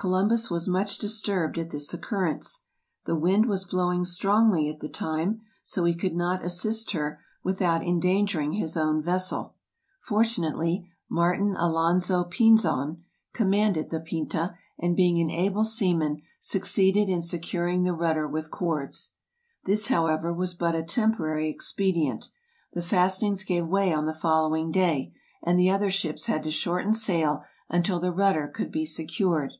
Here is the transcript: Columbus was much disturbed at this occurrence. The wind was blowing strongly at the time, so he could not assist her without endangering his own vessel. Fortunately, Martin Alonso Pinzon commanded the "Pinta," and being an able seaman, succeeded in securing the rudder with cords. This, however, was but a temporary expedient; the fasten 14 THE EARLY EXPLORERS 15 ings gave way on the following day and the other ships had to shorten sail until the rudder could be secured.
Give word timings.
Columbus 0.00 0.48
was 0.48 0.68
much 0.68 0.98
disturbed 0.98 1.58
at 1.58 1.70
this 1.70 1.92
occurrence. 1.92 2.62
The 3.06 3.16
wind 3.16 3.46
was 3.46 3.64
blowing 3.64 4.04
strongly 4.04 4.68
at 4.70 4.78
the 4.78 4.88
time, 4.88 5.40
so 5.64 5.82
he 5.86 5.92
could 5.96 6.14
not 6.14 6.44
assist 6.44 6.92
her 6.92 7.18
without 7.42 7.84
endangering 7.84 8.52
his 8.52 8.76
own 8.76 9.02
vessel. 9.02 9.56
Fortunately, 10.00 10.88
Martin 11.10 11.56
Alonso 11.56 12.22
Pinzon 12.22 13.02
commanded 13.32 13.90
the 13.90 13.98
"Pinta," 13.98 14.54
and 14.78 14.94
being 14.94 15.20
an 15.20 15.32
able 15.32 15.64
seaman, 15.64 16.22
succeeded 16.38 17.08
in 17.08 17.20
securing 17.20 17.82
the 17.82 17.92
rudder 17.92 18.28
with 18.28 18.52
cords. 18.52 19.14
This, 19.64 19.88
however, 19.88 20.32
was 20.32 20.54
but 20.54 20.76
a 20.76 20.84
temporary 20.84 21.50
expedient; 21.50 22.28
the 22.72 22.82
fasten 22.82 23.30
14 23.34 23.46
THE 23.48 23.58
EARLY 23.58 23.62
EXPLORERS 23.62 23.62
15 23.62 23.62
ings 23.62 23.64
gave 23.64 23.68
way 23.68 23.92
on 23.92 24.06
the 24.06 24.14
following 24.14 24.70
day 24.70 25.12
and 25.42 25.58
the 25.58 25.70
other 25.70 25.90
ships 25.90 26.26
had 26.26 26.44
to 26.44 26.52
shorten 26.52 26.94
sail 26.94 27.42
until 27.68 27.98
the 27.98 28.12
rudder 28.12 28.46
could 28.46 28.70
be 28.70 28.86
secured. 28.86 29.54